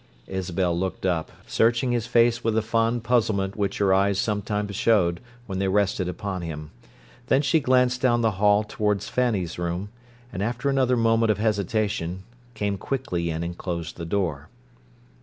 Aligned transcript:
Isabel 0.25 0.75
looked 0.75 1.05
up, 1.05 1.31
searching 1.45 1.91
his 1.91 2.07
face 2.07 2.43
with 2.43 2.55
the 2.55 2.63
fond 2.63 3.03
puzzlement 3.03 3.55
which 3.55 3.77
her 3.77 3.93
eyes 3.93 4.17
sometimes 4.17 4.75
showed 4.75 5.19
when 5.45 5.59
they 5.59 5.67
rested 5.67 6.09
upon 6.09 6.41
him; 6.41 6.71
then 7.27 7.43
she 7.43 7.59
glanced 7.59 8.01
down 8.01 8.21
the 8.21 8.31
hall 8.41 8.63
toward 8.63 9.03
Fanny's 9.03 9.59
room, 9.59 9.89
and, 10.33 10.41
after 10.41 10.71
another 10.71 10.97
moment 10.97 11.29
of 11.29 11.37
hesitation, 11.37 12.23
came 12.55 12.79
quickly 12.79 13.29
in, 13.29 13.43
and 13.43 13.59
closed 13.59 13.95
the 13.97 14.03
door. 14.05 14.49